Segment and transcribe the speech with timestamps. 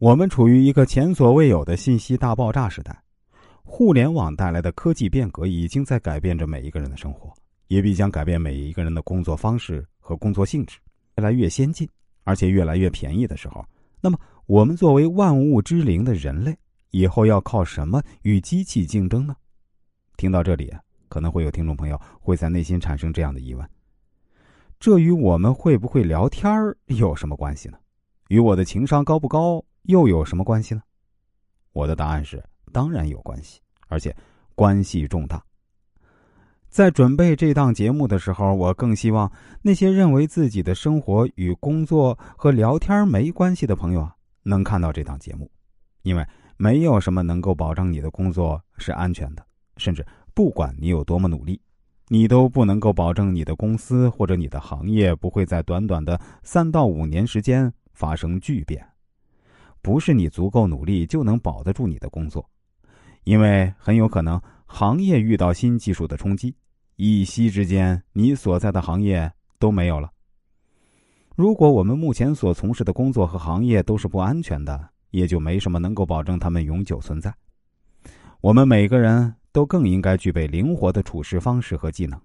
[0.00, 2.98] 我们处于一个前所未有的信息大爆炸时代，
[3.62, 7.30] 互联网带来的科技变革已经在改变着每一个人的生活，
[7.66, 10.78] 也必将改变每一个人的工作方式和工作性质。
[11.18, 11.86] 越来越先进，
[12.24, 13.62] 而且越来越便宜的时候，
[14.00, 16.56] 那么我们作为万物之灵的人类，
[16.92, 19.36] 以后要靠什么与机器竞争呢？
[20.16, 20.72] 听到这里，
[21.10, 23.68] 可能会有听众朋友会在内心产生这样的疑问：
[24.78, 26.50] 这与我们会不会聊天
[26.86, 27.76] 有什么关系呢？
[28.28, 29.62] 与我的情商高不高？
[29.82, 30.82] 又有什么关系呢？
[31.72, 34.14] 我的答案是，当然有关系，而且
[34.54, 35.42] 关系重大。
[36.68, 39.30] 在准备这档节目的时候，我更希望
[39.62, 45.50] 那些认为自己的生活与工作和聊天没关系的朋友啊，能看到这档节目，
[46.02, 46.24] 因为
[46.56, 49.44] 没有什么能够保证你的工作是安全的，
[49.78, 51.60] 甚至不管你有多么努力，
[52.06, 58.86] 你都不能够保证你的公司或者你的行业不会在短短的三到五年时间发生巨变。
[59.82, 62.48] 不是你足够努力就能保得住你的工作，
[63.24, 66.54] 因为很有可能行业遇到新技术的冲击，
[66.96, 70.10] 一夕之间你所在的行业都没有了。
[71.34, 77.34] 如果我们目前所从事的工作和行业都是不安全的，也就没什么能够保证他们永久存在。
[78.42, 82.20] 我们每个人都更应该具备灵活的处事方式和技能。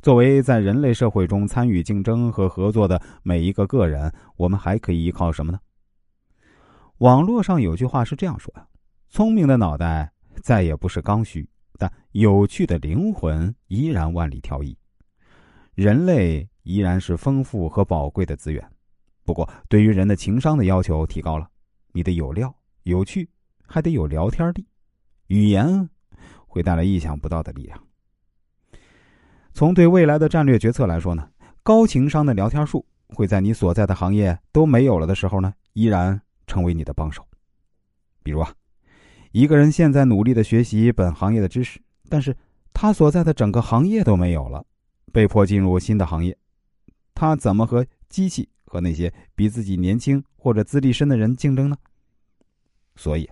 [0.00, 5.58] 作为在人类社会中参与竞争和合作的每一个个人，我们还可以依靠什么呢？
[6.98, 8.66] 网络上有句话是这样说的
[9.08, 14.76] ：“聪明的脑袋再也不是刚需，但有趣的灵魂依然万里挑一。
[15.76, 18.68] 人类依然是丰富和宝贵的资源，
[19.24, 21.48] 不过对于人的情商的要求提高了。
[21.92, 23.30] 你得有料、有趣，
[23.64, 24.66] 还得有聊天力。
[25.28, 25.88] 语言
[26.48, 27.80] 会带来意想不到的力量。
[29.54, 31.30] 从对未来的战略决策来说呢，
[31.62, 37.24] 高情商的聊天术会在你所在的行业都没有了的时候呢，依然。”成为你的帮手。
[38.24, 38.52] 比如啊，
[39.30, 42.36] 一个人现在努力的学习本行业的知识，但是
[42.74, 44.66] 他所在的整个行业都没有了，
[45.12, 46.36] 被迫进入新的行业，
[47.14, 51.76] 他怎么和机器和那些比自己年轻或者资历深的人竞争呢？
[52.96, 53.30] 所以，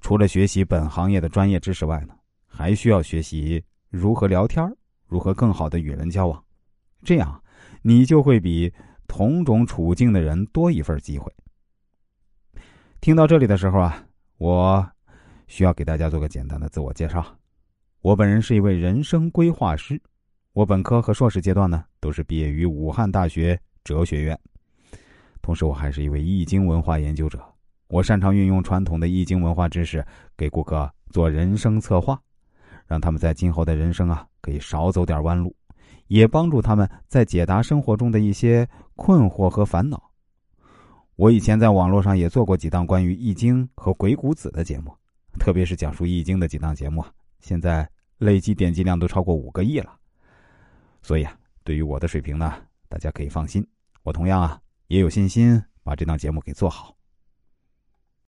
[0.00, 2.14] 除了学习本行业的专业知识外呢，
[2.46, 4.64] 还需要学习如何聊天，
[5.06, 6.44] 如何更好的与人交往，
[7.02, 7.42] 这样
[7.82, 8.72] 你就会比
[9.06, 11.32] 同种处境的人多一份机会。
[13.00, 14.04] 听到这里的时候啊，
[14.38, 14.86] 我
[15.46, 17.24] 需要给大家做个简单的自我介绍。
[18.00, 20.00] 我本人是一位人生规划师，
[20.52, 24.38] 我本科和硕士阶段呢都是毕业于武汉大学哲学院，
[25.40, 27.40] 同时我还是一位易经文化研究者。
[27.86, 30.04] 我擅长运用传统的易经文化知识，
[30.36, 32.20] 给顾客做人生策划，
[32.86, 35.54] 让他们在今后的人生啊可以少走点弯路，
[36.08, 40.07] 也帮助他们在解答生活中的一些困惑和烦恼。
[41.18, 44.96] 我以前在网络上也做过几档关于易经和鬼谷子的节目，
[45.36, 47.04] 特别是讲述易经的几档节目，
[47.40, 49.98] 现在累计点击量都超过五个亿了。
[51.02, 52.54] 所以啊，对于我的水平呢，
[52.88, 53.66] 大家可以放心，
[54.04, 56.94] 我同样啊也有信心把这档节目给做好。